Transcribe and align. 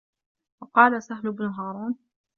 وَقَالَ 0.61 1.03
سَهْلُ 1.03 1.31
بْنُ 1.31 1.45
هَارُونَ 1.45 1.95